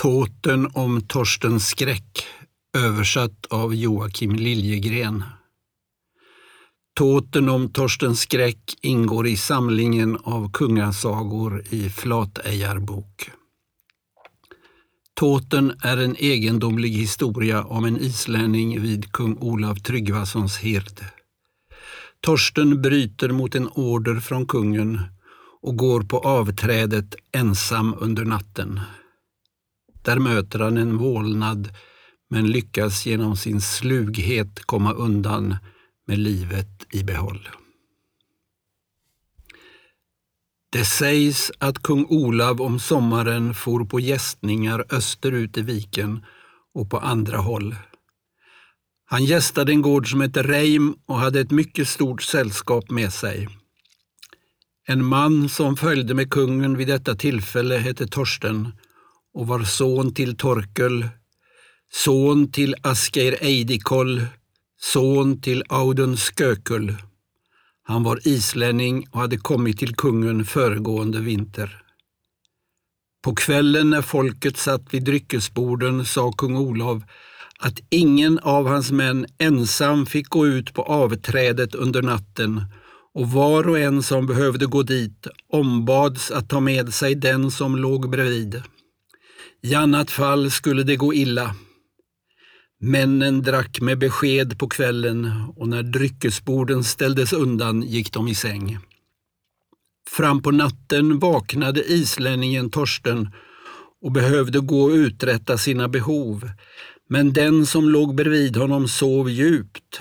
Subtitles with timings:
[0.00, 2.26] Tåten om Torsten Skräck
[2.76, 5.24] översatt av Joakim Liljegren.
[6.96, 13.30] Tåten om Torsten Skräck ingår i samlingen av kungasagor i Flatejarbok.
[15.14, 21.04] Tåten är en egendomlig historia om en islänning vid kung Olav Tryggvasons hird.
[22.20, 25.00] Torsten bryter mot en order från kungen
[25.62, 28.80] och går på avträdet ensam under natten.
[30.08, 31.68] Där möter han en vålnad
[32.30, 35.56] men lyckas genom sin slughet komma undan
[36.06, 37.48] med livet i behåll.
[40.72, 46.24] Det sägs att kung Olav om sommaren for på gästningar österut i viken
[46.74, 47.74] och på andra håll.
[49.04, 53.48] Han gästade en gård som hette Reim och hade ett mycket stort sällskap med sig.
[54.86, 58.72] En man som följde med kungen vid detta tillfälle hette Torsten
[59.38, 61.08] och var son till Torkel,
[61.92, 64.26] son till Asgeir Eidikoll,
[64.80, 66.94] son till Audun Skökull.
[67.82, 71.82] Han var islänning och hade kommit till kungen föregående vinter.
[73.24, 77.04] På kvällen när folket satt vid dryckesborden sa kung Olav
[77.58, 82.62] att ingen av hans män ensam fick gå ut på avträdet under natten
[83.14, 87.76] och var och en som behövde gå dit ombads att ta med sig den som
[87.76, 88.62] låg bredvid.
[89.62, 91.54] I annat fall skulle det gå illa.
[92.80, 98.78] Männen drack med besked på kvällen och när dryckesborden ställdes undan gick de i säng.
[100.08, 103.30] Fram på natten vaknade islänningen Torsten
[104.02, 106.50] och behövde gå och uträtta sina behov,
[107.08, 110.00] men den som låg bredvid honom sov djupt,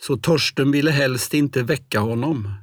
[0.00, 2.54] så Torsten ville helst inte väcka honom.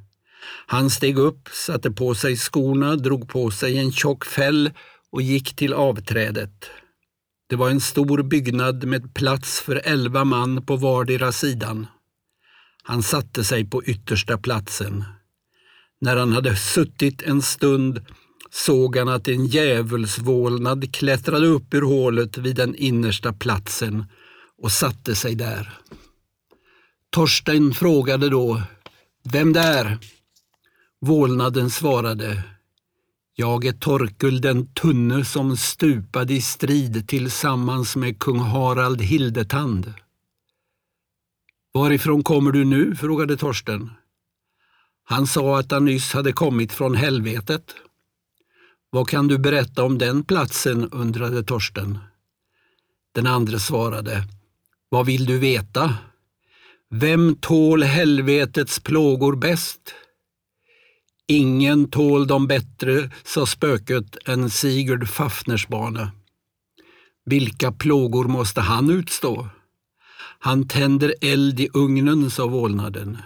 [0.66, 4.70] Han steg upp, satte på sig skorna, drog på sig en tjock fäll
[5.12, 6.70] och gick till avträdet.
[7.48, 11.86] Det var en stor byggnad med plats för elva man på vardera sidan.
[12.82, 15.04] Han satte sig på yttersta platsen.
[16.00, 18.00] När han hade suttit en stund
[18.50, 24.04] såg han att en djävulsvålnad klättrade upp ur hålet vid den innersta platsen
[24.62, 25.72] och satte sig där.
[27.10, 28.62] Torsten frågade då
[29.24, 29.98] Vem där?
[31.00, 32.42] Vålnaden svarade
[33.34, 39.92] jag är Torkel den tunne som stupade i strid tillsammans med kung Harald Hildetand.
[41.74, 42.96] Varifrån kommer du nu?
[42.96, 43.90] frågade Torsten.
[45.04, 47.74] Han sa att han nyss hade kommit från helvetet.
[48.90, 50.90] Vad kan du berätta om den platsen?
[50.90, 51.98] undrade Torsten.
[53.14, 54.24] Den andre svarade.
[54.88, 55.94] Vad vill du veta?
[56.90, 59.94] Vem tål helvetets plågor bäst?
[61.28, 66.10] Ingen tål dem bättre, sa spöket, än Sigurd Fafnersbane.
[67.24, 69.48] Vilka plågor måste han utstå?
[70.38, 73.18] Han tänder eld i ugnen, sa vålnaden.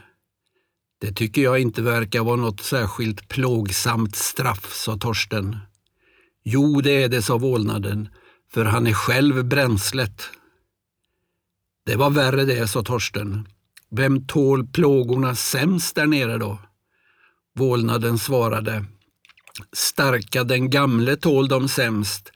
[1.00, 5.56] Det tycker jag inte verkar vara något särskilt plågsamt straff, sa Torsten.
[6.44, 8.08] Jo, det är det, sa vålnaden,
[8.52, 10.22] för han är själv bränslet.
[11.86, 13.48] Det var värre det, sa Torsten.
[13.90, 16.58] Vem tål plågorna sämst där nere då?
[17.58, 18.84] Vålnaden svarade,
[19.72, 22.32] starka den gamle tål de sämst,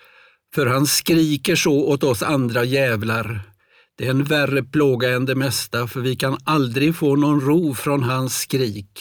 [0.55, 3.43] för han skriker så åt oss andra jävlar.
[3.99, 7.75] Det är en värre plåga än det mesta, för vi kan aldrig få någon ro
[7.75, 9.01] från hans skrik.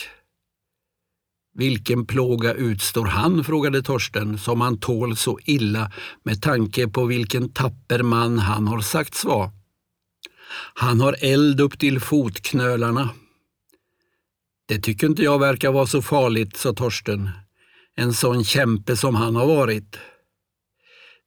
[1.54, 5.92] Vilken plåga utstår han, frågade Torsten, som han tål så illa
[6.24, 9.52] med tanke på vilken tapper man han har sagts vara.
[10.74, 13.10] Han har eld upp till fotknölarna.
[14.70, 17.30] Det tycker inte jag verkar vara så farligt, sa Torsten.
[17.96, 19.98] En sån kämpe som han har varit.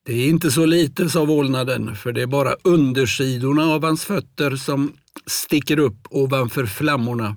[0.05, 4.57] Det är inte så lite, sa vålnaden, för det är bara undersidorna av hans fötter
[4.57, 7.37] som sticker upp ovanför flammorna.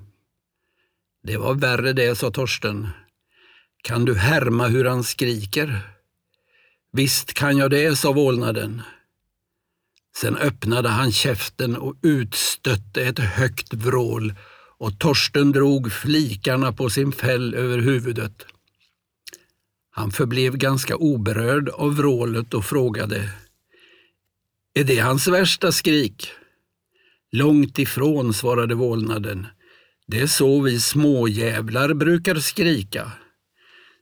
[1.22, 2.88] Det var värre det, sa Torsten.
[3.82, 5.80] Kan du härma hur han skriker?
[6.92, 8.82] Visst kan jag det, sa vålnaden.
[10.16, 14.34] Sen öppnade han käften och utstötte ett högt vrål
[14.78, 18.46] och Torsten drog flikarna på sin fäll över huvudet.
[19.90, 23.30] Han förblev ganska oberörd av vrålet och frågade
[24.74, 26.28] Är det hans värsta skrik?
[27.32, 29.46] Långt ifrån, svarade vålnaden.
[30.06, 33.12] Det är så vi småjävlar brukar skrika.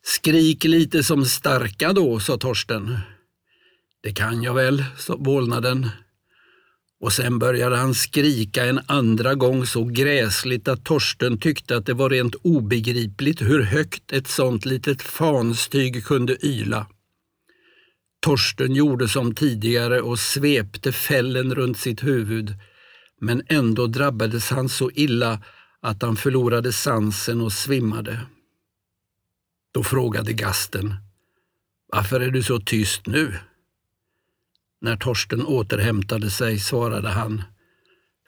[0.03, 2.99] Skrik lite som starka då, sa Torsten.
[4.03, 5.91] Det kan jag väl, sa vålnaden
[7.05, 11.95] och sen började han skrika en andra gång så gräsligt att Torsten tyckte att det
[11.95, 16.87] var rent obegripligt hur högt ett sånt litet fanstyg kunde yla.
[18.21, 22.55] Torsten gjorde som tidigare och svepte fällen runt sitt huvud,
[23.21, 25.43] men ändå drabbades han så illa
[25.81, 28.21] att han förlorade sansen och svimmade.
[29.75, 30.95] Då frågade gasten,
[31.93, 33.35] varför är du så tyst nu?
[34.85, 37.43] När Torsten återhämtade sig svarade han,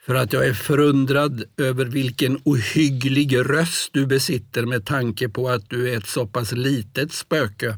[0.05, 5.69] för att jag är förundrad över vilken ohygglig röst du besitter med tanke på att
[5.69, 7.77] du är ett så pass litet spöke.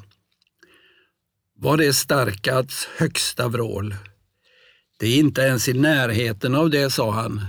[1.55, 3.95] Var det Starkads högsta vrål?
[4.99, 7.45] Det är inte ens i närheten av det, sa han.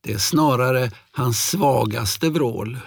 [0.00, 2.78] Det är snarare hans svagaste vrål.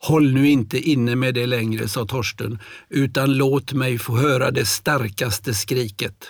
[0.00, 2.58] Håll nu inte inne med det längre, sa Torsten,
[2.88, 6.28] utan låt mig få höra det starkaste skriket.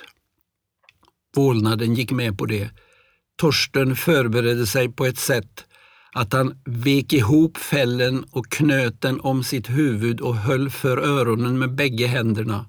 [1.37, 2.71] Vålnaden gick med på det.
[3.37, 5.65] Torsten förberedde sig på ett sätt
[6.13, 11.59] att han vek ihop fällen och knöt den om sitt huvud och höll för öronen
[11.59, 12.67] med bägge händerna.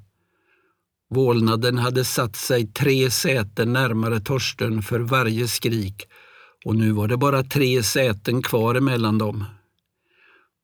[1.10, 6.08] Vålnaden hade satt sig tre säten närmare Torsten för varje skrik
[6.66, 9.46] och nu var det bara tre säten kvar emellan dem.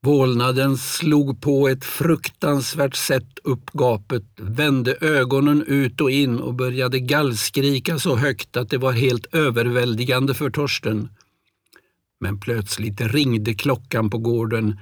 [0.05, 6.99] Vålnaden slog på ett fruktansvärt sätt upp gapet, vände ögonen ut och in och började
[6.99, 11.09] gallskrika så högt att det var helt överväldigande för Torsten.
[12.19, 14.79] Men plötsligt ringde klockan på gården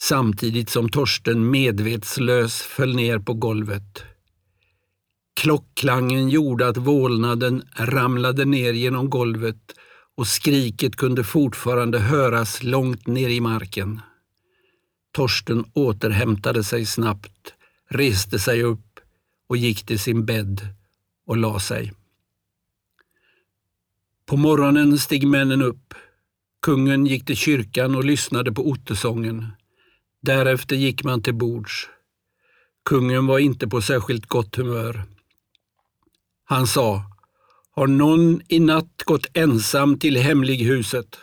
[0.00, 4.02] samtidigt som Torsten medvetslös föll ner på golvet.
[5.40, 9.74] Klockklangen gjorde att vålnaden ramlade ner genom golvet
[10.16, 14.00] och skriket kunde fortfarande höras långt ner i marken.
[15.18, 17.54] Torsten återhämtade sig snabbt,
[17.88, 19.00] reste sig upp
[19.48, 20.68] och gick till sin bädd
[21.26, 21.92] och la sig.
[24.26, 25.94] På morgonen steg männen upp.
[26.62, 29.46] Kungen gick till kyrkan och lyssnade på ottesången.
[30.22, 31.88] Därefter gick man till bords.
[32.84, 35.02] Kungen var inte på särskilt gott humör.
[36.44, 37.02] Han sa,
[37.70, 41.18] har någon i natt gått ensam till hemlighuset?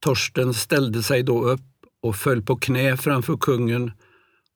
[0.00, 1.71] Torsten ställde sig då upp
[2.02, 3.92] och föll på knä framför kungen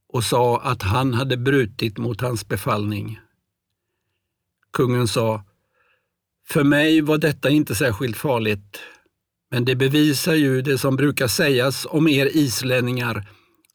[0.09, 3.21] och sa att han hade brutit mot hans befallning.
[4.73, 5.45] Kungen sa,
[6.49, 8.81] för mig var detta inte särskilt farligt,
[9.51, 13.29] men det bevisar ju det som brukar sägas om er islänningar,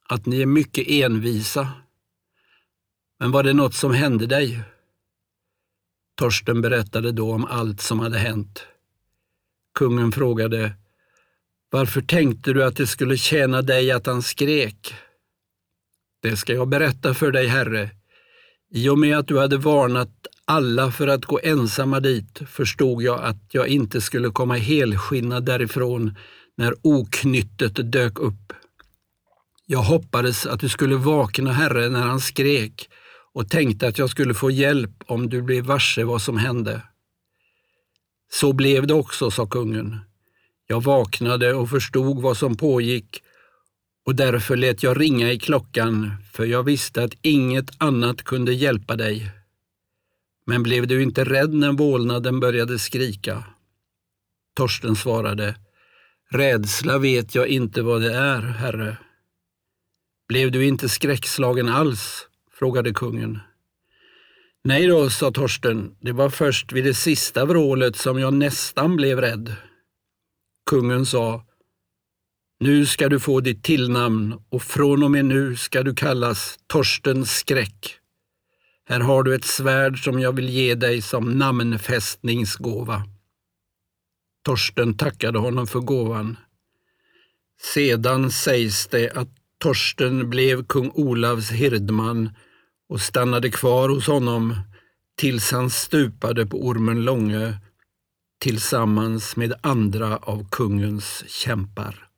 [0.08, 1.68] att ni är mycket envisa.
[3.18, 4.62] Men var det något som hände dig?
[6.14, 8.66] Torsten berättade då om allt som hade hänt.
[9.74, 10.72] Kungen frågade,
[11.72, 14.94] varför tänkte du att det skulle tjäna dig att han skrek?
[16.22, 17.90] Det ska jag berätta för dig, Herre.
[18.74, 20.10] I och med att du hade varnat
[20.44, 26.16] alla för att gå ensamma dit förstod jag att jag inte skulle komma helskinnad därifrån
[26.56, 28.52] när oknyttet dök upp.
[29.66, 32.88] Jag hoppades att du skulle vakna, Herre, när han skrek
[33.32, 36.82] och tänkte att jag skulle få hjälp om du blev varse vad som hände.
[38.32, 40.00] Så blev det också, sa kungen.
[40.72, 43.22] Jag vaknade och förstod vad som pågick
[44.06, 48.96] och därför lät jag ringa i klockan, för jag visste att inget annat kunde hjälpa
[48.96, 49.30] dig.
[50.46, 53.44] Men blev du inte rädd när vålnaden började skrika?
[54.56, 55.56] Torsten svarade,
[56.30, 58.96] rädsla vet jag inte vad det är, herre.
[60.28, 62.28] Blev du inte skräckslagen alls?
[62.52, 63.38] frågade kungen.
[64.64, 69.20] Nej då, sa Torsten, det var först vid det sista vrålet som jag nästan blev
[69.20, 69.56] rädd.
[70.72, 71.44] Kungen sa,
[72.60, 77.26] nu ska du få ditt tillnamn och från och med nu ska du kallas Torsten
[77.26, 77.98] Skräck.
[78.88, 83.02] Här har du ett svärd som jag vill ge dig som namnfästningsgåva.
[84.44, 86.36] Torsten tackade honom för gåvan.
[87.74, 92.30] Sedan sägs det att Torsten blev kung Olavs hirdman
[92.88, 94.54] och stannade kvar hos honom
[95.18, 97.58] tills han stupade på Ormen Långe
[98.42, 102.11] tillsammans med andra av kungens kämpar.